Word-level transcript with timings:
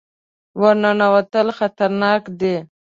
ور 0.59 0.75
ننوتل 0.83 1.47
خطرناک 1.57 2.21
دي. 2.39 2.55